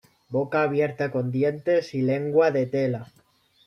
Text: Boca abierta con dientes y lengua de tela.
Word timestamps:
Boca 0.29 0.63
abierta 0.63 1.11
con 1.11 1.29
dientes 1.29 1.93
y 1.93 2.01
lengua 2.01 2.49
de 2.49 2.65
tela. 2.65 3.11